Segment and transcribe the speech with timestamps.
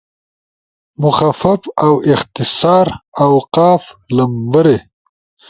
[1.01, 2.87] مخفف اؤ اختصار،
[3.27, 3.83] اوقاف،
[4.15, 4.77] لمبرے